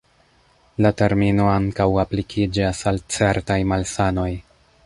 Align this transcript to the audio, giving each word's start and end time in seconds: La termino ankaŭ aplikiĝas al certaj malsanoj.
La 0.85 0.91
termino 1.01 1.45
ankaŭ 1.57 1.87
aplikiĝas 2.05 2.83
al 2.93 3.01
certaj 3.19 3.63
malsanoj. 3.75 4.31